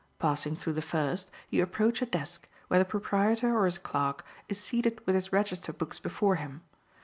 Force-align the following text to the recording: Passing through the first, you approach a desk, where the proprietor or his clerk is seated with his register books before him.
Passing 0.17 0.55
through 0.55 0.73
the 0.73 0.81
first, 0.81 1.29
you 1.51 1.61
approach 1.61 2.01
a 2.01 2.07
desk, 2.07 2.49
where 2.69 2.79
the 2.79 2.85
proprietor 2.85 3.55
or 3.55 3.65
his 3.65 3.77
clerk 3.77 4.25
is 4.49 4.59
seated 4.59 4.99
with 5.05 5.13
his 5.13 5.31
register 5.31 5.71
books 5.73 5.99
before 5.99 6.37
him. 6.37 6.63